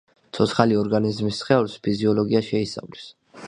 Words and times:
ცოცხალი 0.37 0.79
ორგანიზმის 0.83 1.43
სხეულს 1.43 1.77
ფიზიოლოგია 1.87 2.45
შეისწავლის. 2.51 3.09